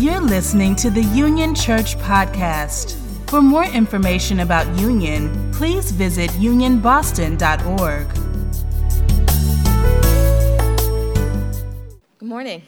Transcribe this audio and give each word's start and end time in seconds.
You're 0.00 0.18
listening 0.18 0.76
to 0.76 0.88
the 0.88 1.02
Union 1.02 1.54
Church 1.54 1.94
Podcast. 1.98 2.96
For 3.28 3.42
more 3.42 3.66
information 3.66 4.40
about 4.40 4.66
Union, 4.78 5.52
please 5.52 5.90
visit 5.90 6.30
unionboston.org. 6.30 8.08
Good 12.16 12.28
morning. 12.28 12.62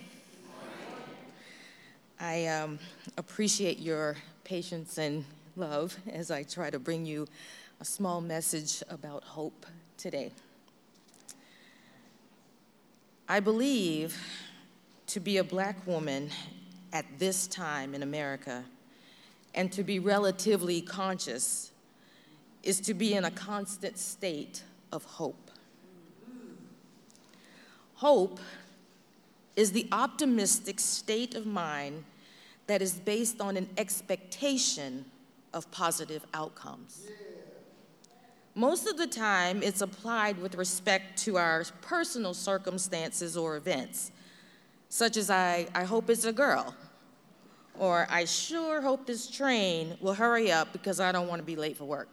I 2.21 2.49
um, 2.49 2.79
appreciate 3.17 3.79
your 3.79 4.19
patience 4.45 4.99
and 4.99 5.25
love 5.57 5.97
as 6.13 6.31
I 6.31 6.43
try 6.43 6.69
to 6.69 6.79
bring 6.79 7.07
you 7.07 7.27
a 7.81 7.85
small 7.87 8.21
message 8.21 8.83
about 8.91 9.25
hope 9.25 9.65
today. 9.97 10.33
I 13.27 13.41
believe 13.41 14.23
to 15.07 15.19
be 15.19 15.39
a 15.39 15.45
black 15.45 15.87
woman 15.87 16.29
at 16.93 17.07
this 17.19 17.47
time 17.47 17.95
in 17.95 18.03
America 18.03 18.65
and 19.55 19.73
to 19.73 19.83
be 19.83 19.99
relatively 19.99 20.81
conscious 20.81 21.73
is 22.63 22.81
to 22.81 22.95
be 22.95 23.15
in 23.15 23.25
a 23.25 23.31
constant 23.31 23.99
state 23.99 24.63
of 24.93 25.05
hope. 25.05 25.51
Hope 27.97 28.41
is 29.57 29.73
the 29.73 29.87
optimistic 29.93 30.81
state 30.81 31.35
of 31.35 31.47
mind 31.47 32.05
that 32.67 32.81
is 32.81 32.95
based 32.95 33.41
on 33.41 33.57
an 33.57 33.69
expectation 33.77 35.05
of 35.53 35.71
positive 35.71 36.25
outcomes. 36.33 37.07
Most 38.55 38.87
of 38.87 38.97
the 38.97 39.07
time, 39.07 39.63
it's 39.63 39.81
applied 39.81 40.39
with 40.39 40.55
respect 40.57 41.19
to 41.25 41.39
our 41.39 41.65
personal 41.81 42.35
circumstances 42.35 43.37
or 43.37 43.57
events, 43.57 44.11
such 44.93 45.17
as 45.17 45.31
I, 45.31 45.67
I 45.75 45.85
hope 45.85 46.11
it's 46.11 46.27
a 46.27 46.35
girl, 46.35 46.75
or 47.79 48.07
I 48.11 48.27
sure 48.27 48.83
hope 48.83 49.07
this 49.07 49.27
train 49.27 49.97
will 50.03 50.13
hurry 50.13 50.53
up 50.53 50.71
because 50.75 51.01
I 51.01 51.13
don't 51.13 51.29
want 51.29 51.41
to 51.41 51.47
be 51.47 51.57
late 51.57 51.79
for 51.79 51.87
work. 51.87 52.11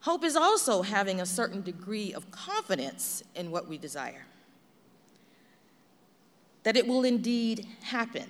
Hope 0.00 0.24
is 0.24 0.34
also 0.34 0.82
having 0.82 1.20
a 1.20 1.24
certain 1.24 1.62
degree 1.62 2.12
of 2.12 2.28
confidence 2.32 3.22
in 3.36 3.52
what 3.52 3.68
we 3.68 3.78
desire, 3.78 4.26
that 6.64 6.76
it 6.76 6.84
will 6.84 7.04
indeed 7.04 7.68
happen. 7.82 8.26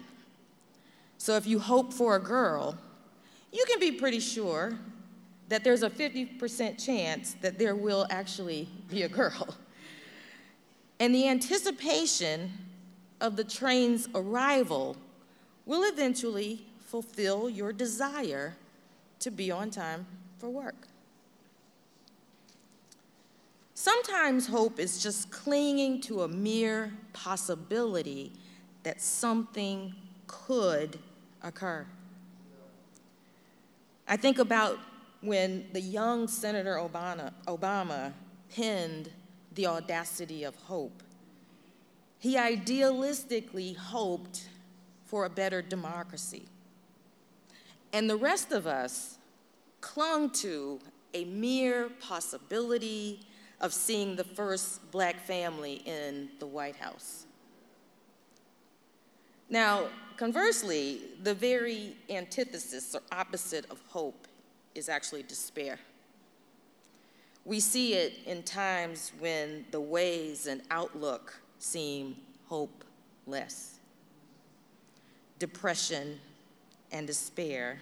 So 1.16 1.36
if 1.36 1.46
you 1.46 1.58
hope 1.58 1.90
for 1.90 2.16
a 2.16 2.20
girl, 2.20 2.76
you 3.50 3.64
can 3.66 3.80
be 3.80 3.92
pretty 3.92 4.20
sure 4.20 4.78
that 5.48 5.64
there's 5.64 5.82
a 5.82 5.88
50% 5.88 6.84
chance 6.84 7.34
that 7.40 7.58
there 7.58 7.74
will 7.74 8.06
actually 8.10 8.68
be 8.90 9.04
a 9.04 9.08
girl. 9.08 9.56
And 11.00 11.14
the 11.14 11.28
anticipation 11.28 12.52
of 13.22 13.34
the 13.36 13.44
train's 13.44 14.06
arrival 14.14 14.96
will 15.64 15.82
eventually 15.90 16.66
fulfill 16.78 17.48
your 17.48 17.72
desire 17.72 18.54
to 19.20 19.30
be 19.30 19.50
on 19.50 19.70
time 19.70 20.06
for 20.38 20.50
work. 20.50 20.88
Sometimes 23.74 24.46
hope 24.46 24.78
is 24.78 25.02
just 25.02 25.30
clinging 25.30 26.02
to 26.02 26.22
a 26.22 26.28
mere 26.28 26.92
possibility 27.14 28.32
that 28.82 29.00
something 29.00 29.94
could 30.26 30.98
occur. 31.42 31.86
I 34.06 34.18
think 34.18 34.38
about 34.38 34.78
when 35.22 35.66
the 35.72 35.80
young 35.80 36.28
Senator 36.28 36.74
Obama, 36.74 37.32
Obama 37.46 38.12
penned 38.54 39.10
The 39.54 39.66
Audacity 39.66 40.44
of 40.44 40.54
Hope. 40.56 41.02
He 42.18 42.36
idealistically 42.36 43.76
hoped 43.76 44.48
for 45.06 45.24
a 45.24 45.30
better 45.30 45.62
democracy. 45.62 46.46
And 47.92 48.08
the 48.08 48.16
rest 48.16 48.52
of 48.52 48.66
us 48.66 49.18
clung 49.80 50.30
to 50.30 50.78
a 51.14 51.24
mere 51.24 51.88
possibility 52.00 53.20
of 53.60 53.72
seeing 53.72 54.16
the 54.16 54.24
first 54.24 54.90
black 54.90 55.20
family 55.20 55.82
in 55.84 56.28
the 56.38 56.46
White 56.46 56.76
House. 56.76 57.26
Now, 59.48 59.88
conversely, 60.16 61.00
the 61.22 61.34
very 61.34 61.96
antithesis 62.08 62.94
or 62.94 63.02
opposite 63.10 63.68
of 63.70 63.82
hope 63.88 64.28
is 64.74 64.88
actually 64.88 65.24
despair. 65.24 65.78
We 67.44 67.60
see 67.60 67.94
it 67.94 68.18
in 68.26 68.42
times 68.42 69.12
when 69.18 69.64
the 69.70 69.80
ways 69.80 70.46
and 70.46 70.62
outlook 70.70 71.40
seem 71.58 72.16
hopeless. 72.46 73.78
Depression 75.38 76.20
and 76.92 77.06
despair. 77.06 77.78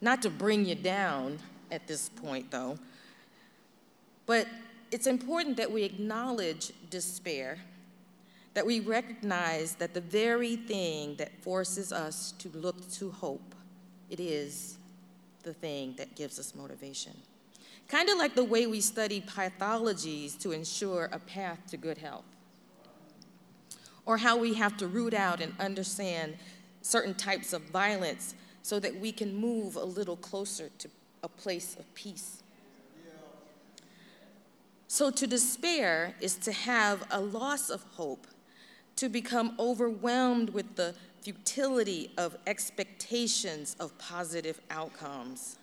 Not 0.00 0.22
to 0.22 0.30
bring 0.30 0.64
you 0.64 0.74
down 0.74 1.38
at 1.70 1.86
this 1.86 2.08
point, 2.08 2.50
though, 2.50 2.78
but 4.26 4.46
it's 4.90 5.06
important 5.06 5.56
that 5.58 5.70
we 5.70 5.82
acknowledge 5.82 6.72
despair, 6.88 7.58
that 8.54 8.64
we 8.64 8.80
recognize 8.80 9.74
that 9.74 9.92
the 9.92 10.00
very 10.00 10.56
thing 10.56 11.16
that 11.16 11.30
forces 11.42 11.92
us 11.92 12.32
to 12.38 12.48
look 12.50 12.90
to 12.92 13.10
hope 13.10 13.54
it 14.08 14.20
is 14.20 14.77
the 15.48 15.54
thing 15.54 15.94
that 15.96 16.14
gives 16.14 16.38
us 16.38 16.54
motivation. 16.54 17.14
Kind 17.88 18.10
of 18.10 18.18
like 18.18 18.34
the 18.34 18.44
way 18.44 18.66
we 18.66 18.82
study 18.82 19.22
pathologies 19.22 20.38
to 20.40 20.52
ensure 20.52 21.08
a 21.10 21.18
path 21.18 21.58
to 21.70 21.78
good 21.78 21.96
health, 21.96 22.26
or 24.04 24.18
how 24.18 24.36
we 24.36 24.52
have 24.54 24.76
to 24.76 24.86
root 24.86 25.14
out 25.14 25.40
and 25.40 25.54
understand 25.58 26.36
certain 26.82 27.14
types 27.14 27.54
of 27.54 27.62
violence 27.62 28.34
so 28.62 28.78
that 28.78 28.94
we 29.00 29.10
can 29.10 29.34
move 29.34 29.76
a 29.76 29.84
little 29.84 30.16
closer 30.16 30.68
to 30.76 30.88
a 31.22 31.28
place 31.28 31.76
of 31.78 31.94
peace. 31.94 32.42
So, 34.86 35.10
to 35.10 35.26
despair 35.26 36.14
is 36.20 36.34
to 36.36 36.52
have 36.52 37.06
a 37.10 37.20
loss 37.20 37.70
of 37.70 37.82
hope, 37.94 38.26
to 38.98 39.08
become 39.08 39.54
overwhelmed 39.60 40.50
with 40.50 40.74
the 40.74 40.92
futility 41.22 42.10
of 42.18 42.36
expectations 42.48 43.76
of 43.78 43.96
positive 43.96 44.60
outcomes. 44.72 45.56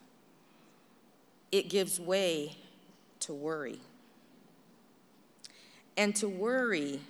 It 1.51 1.69
gives 1.69 1.99
way 1.99 2.55
to 3.19 3.33
worry. 3.33 3.81
And 5.97 6.15
to 6.15 6.29
worry 6.29 7.01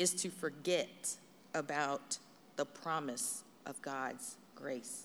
is 0.00 0.12
to 0.14 0.28
forget 0.28 1.14
about 1.54 2.18
the 2.56 2.64
promise 2.64 3.44
of 3.64 3.80
God's 3.80 4.38
grace. 4.56 5.04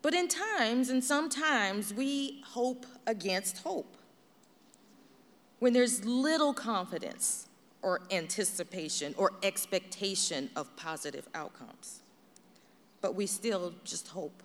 But 0.00 0.14
in 0.14 0.28
times, 0.28 0.90
and 0.90 1.02
sometimes, 1.02 1.92
we 1.92 2.44
hope 2.46 2.86
against 3.04 3.64
hope. 3.64 3.96
When 5.58 5.72
there's 5.72 6.04
little 6.04 6.52
confidence 6.52 7.46
or 7.82 8.00
anticipation 8.10 9.14
or 9.16 9.32
expectation 9.42 10.50
of 10.56 10.74
positive 10.76 11.28
outcomes. 11.34 12.00
But 13.00 13.14
we 13.14 13.26
still 13.26 13.74
just 13.84 14.08
hope. 14.08 14.42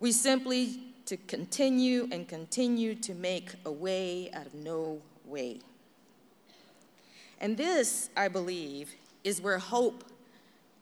We 0.00 0.12
simply 0.12 0.80
to 1.06 1.16
continue 1.16 2.08
and 2.10 2.26
continue 2.26 2.94
to 2.96 3.14
make 3.14 3.54
a 3.64 3.70
way 3.70 4.30
out 4.32 4.46
of 4.46 4.54
no 4.54 5.00
way. 5.24 5.60
And 7.40 7.56
this, 7.56 8.10
I 8.16 8.28
believe, 8.28 8.92
is 9.22 9.40
where 9.40 9.58
hope 9.58 10.04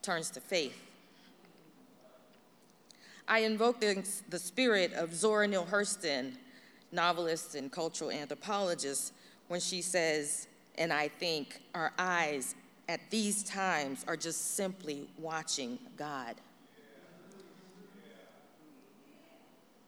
turns 0.03 0.31
to 0.31 0.41
faith. 0.41 0.81
I 3.27 3.41
invoke 3.41 3.81
the, 3.81 4.06
the 4.29 4.39
spirit 4.39 4.93
of 4.93 5.15
Zora 5.15 5.49
Neale 5.49 5.67
Hurston, 5.71 6.33
novelist 6.94 7.55
and 7.55 7.71
cultural 7.71 8.10
anthropologist, 8.10 9.12
when 9.49 9.60
she 9.60 9.82
says, 9.82 10.49
and 10.79 10.93
I 10.93 11.08
think 11.08 11.61
our 11.75 11.93
eyes 11.99 12.55
at 12.88 13.00
these 13.11 13.43
times 13.43 14.05
are 14.08 14.17
just 14.17 14.55
simply 14.56 15.08
watching 15.19 15.79
God. 15.96 16.37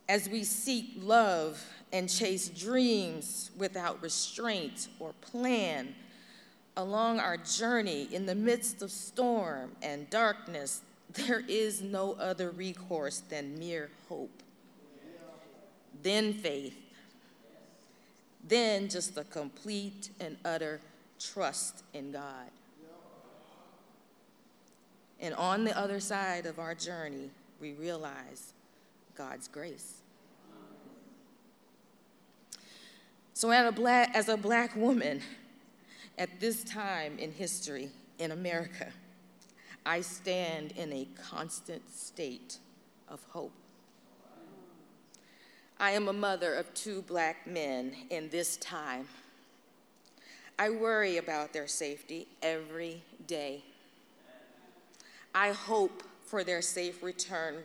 As 0.08 0.28
we 0.28 0.44
seek 0.44 0.92
love 0.98 1.64
and 1.92 2.08
chase 2.08 2.48
dreams 2.48 3.50
without 3.56 4.00
restraint 4.02 4.88
or 5.00 5.12
plan 5.20 5.94
along 6.76 7.18
our 7.18 7.36
journey 7.36 8.08
in 8.12 8.26
the 8.26 8.34
midst 8.34 8.82
of 8.82 8.90
storm 8.90 9.72
and 9.82 10.08
darkness, 10.10 10.82
there 11.14 11.42
is 11.48 11.82
no 11.82 12.12
other 12.20 12.50
recourse 12.50 13.20
than 13.28 13.58
mere 13.58 13.90
hope, 14.08 14.42
then 16.02 16.34
faith, 16.34 16.76
then 18.48 18.88
just 18.88 19.16
a 19.16 19.24
complete 19.24 20.10
and 20.20 20.36
utter 20.44 20.80
trust 21.18 21.82
in 21.92 22.12
God. 22.12 22.50
And 25.20 25.34
on 25.34 25.64
the 25.64 25.76
other 25.76 26.00
side 26.00 26.46
of 26.46 26.58
our 26.58 26.74
journey, 26.74 27.30
we 27.60 27.72
realize 27.72 28.52
God's 29.16 29.48
grace. 29.48 30.02
So, 33.32 33.50
as 33.50 33.68
a 33.68 33.72
black, 33.72 34.10
as 34.14 34.28
a 34.28 34.36
black 34.36 34.76
woman, 34.76 35.22
At 36.18 36.40
this 36.40 36.64
time 36.64 37.18
in 37.18 37.30
history 37.30 37.90
in 38.18 38.30
America, 38.30 38.88
I 39.84 40.00
stand 40.00 40.72
in 40.72 40.90
a 40.92 41.06
constant 41.30 41.82
state 41.94 42.58
of 43.08 43.22
hope. 43.28 43.52
I 45.78 45.90
am 45.90 46.08
a 46.08 46.12
mother 46.12 46.54
of 46.54 46.72
two 46.72 47.02
black 47.02 47.46
men 47.46 47.92
in 48.08 48.30
this 48.30 48.56
time. 48.56 49.08
I 50.58 50.70
worry 50.70 51.18
about 51.18 51.52
their 51.52 51.66
safety 51.66 52.26
every 52.42 53.02
day. 53.26 53.62
I 55.34 55.50
hope 55.52 56.02
for 56.24 56.42
their 56.44 56.62
safe 56.62 57.02
return 57.02 57.56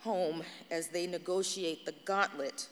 home 0.00 0.42
as 0.70 0.88
they 0.88 1.06
negotiate 1.06 1.86
the 1.86 1.94
gauntlet 2.04 2.68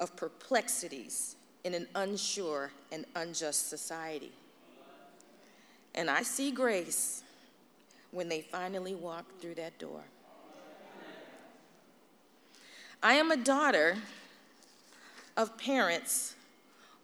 of 0.00 0.16
perplexities 0.16 1.36
in 1.62 1.72
an 1.72 1.86
unsure 1.94 2.72
and 2.90 3.04
unjust 3.14 3.68
society. 3.68 4.32
And 5.94 6.10
I 6.10 6.22
see 6.22 6.50
grace 6.50 7.22
when 8.10 8.28
they 8.28 8.40
finally 8.40 8.96
walk 8.96 9.24
through 9.40 9.54
that 9.54 9.78
door. 9.78 10.02
I 13.02 13.14
am 13.14 13.30
a 13.30 13.36
daughter 13.36 13.96
of 15.34 15.56
parents 15.56 16.34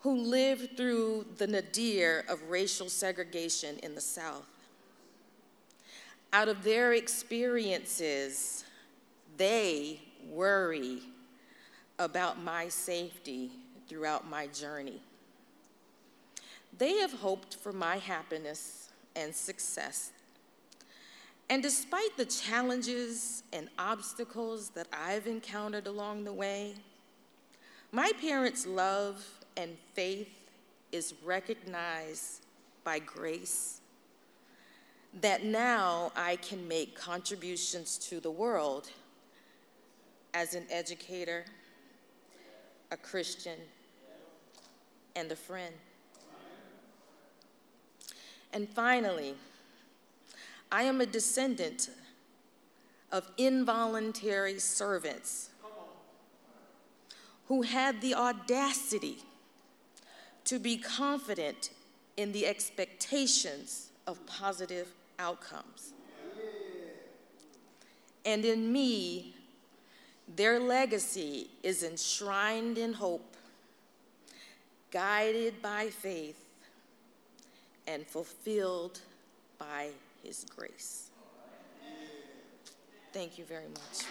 who 0.01 0.15
lived 0.15 0.77
through 0.77 1.25
the 1.39 1.47
nadir 1.47 2.23
of 2.29 2.51
racial 2.51 2.91
segregation 2.91 3.79
in 3.83 3.95
the 3.95 4.01
South. 4.01 4.45
Out 6.35 6.49
of 6.49 6.63
their 6.63 6.93
experiences, 6.93 8.65
they 9.39 10.01
worry 10.31 10.99
about 11.99 12.43
my 12.43 12.69
safety 12.69 13.51
throughout 13.89 14.29
my 14.29 14.49
journey. 14.49 15.01
They 16.77 16.99
have 16.99 17.13
hoped 17.15 17.57
for 17.57 17.73
my 17.73 17.97
happiness 17.97 18.91
and 19.15 19.35
success. 19.35 20.13
And 21.49 21.63
despite 21.63 22.17
the 22.17 22.25
challenges 22.25 23.45
and 23.53 23.69
obstacles 23.79 24.71
that 24.71 24.89
I've 24.93 25.27
encountered 25.27 25.87
along 25.87 26.25
the 26.25 26.33
way, 26.33 26.75
my 27.93 28.11
parents' 28.21 28.67
love 28.67 29.25
and 29.57 29.77
faith 29.95 30.51
is 30.91 31.15
recognized 31.25 32.43
by 32.83 32.99
grace. 32.99 33.81
That 35.21 35.45
now 35.45 36.13
I 36.17 36.37
can 36.37 36.67
make 36.67 36.97
contributions 36.97 37.97
to 38.09 38.21
the 38.21 38.31
world 38.31 38.91
as 40.35 40.55
an 40.55 40.65
educator, 40.71 41.45
a 42.91 42.97
Christian, 42.97 43.59
and 45.15 45.31
a 45.33 45.37
friend. 45.37 45.75
And 48.53 48.69
finally, 48.69 49.35
I 50.71 50.83
am 50.83 51.01
a 51.01 51.07
descendant 51.07 51.91
of 53.13 53.31
involuntary 53.37 54.59
servants 54.59 55.51
who 57.49 57.63
had 57.63 58.01
the 58.01 58.15
audacity 58.15 59.19
to 60.45 60.59
be 60.59 60.77
confident 60.77 61.71
in 62.17 62.33
the 62.33 62.47
expectations 62.47 63.91
of 64.07 64.25
positive 64.27 64.89
outcomes. 65.19 65.93
And 68.25 68.45
in 68.45 68.73
me, 68.73 69.35
their 70.35 70.59
legacy 70.59 71.49
is 71.63 71.85
enshrined 71.85 72.79
in 72.79 72.95
hope, 72.95 73.37
guided 74.91 75.63
by 75.63 75.91
faith, 75.91 76.41
and 77.87 78.05
fulfilled 78.07 79.01
by 79.59 79.91
His 80.23 80.45
grace. 80.55 81.11
Thank 83.13 83.39
you 83.39 83.45
very 83.45 83.69
much. 83.69 84.05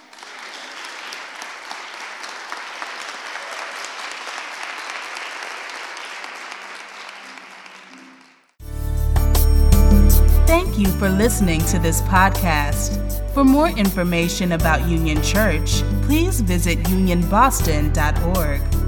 Thank 10.47 10.77
you 10.80 10.88
for 11.00 11.09
listening 11.09 11.62
to 11.65 11.80
this 11.80 12.01
podcast. 12.01 13.01
For 13.33 13.44
more 13.44 13.69
information 13.69 14.53
about 14.53 14.88
Union 14.88 15.21
Church, 15.21 15.81
please 16.03 16.39
visit 16.42 16.80
unionboston.org. 16.80 18.84